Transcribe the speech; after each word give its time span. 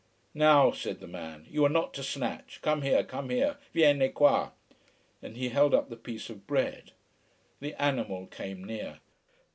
"Now," 0.33 0.71
said 0.71 0.99
the 0.99 1.05
man, 1.05 1.45
"you 1.47 1.63
are 1.63 1.69
not 1.69 1.93
to 1.93 2.01
snatch. 2.01 2.57
Come 2.63 2.81
here. 2.81 3.03
Come 3.03 3.29
here. 3.29 3.57
Vieni 3.71 4.09
qua!" 4.09 4.49
And 5.21 5.37
he 5.37 5.49
held 5.49 5.75
up 5.75 5.89
the 5.91 5.95
piece 5.95 6.27
of 6.27 6.47
bread. 6.47 6.93
The 7.59 7.79
animal 7.79 8.25
came 8.25 8.63
near. 8.63 8.97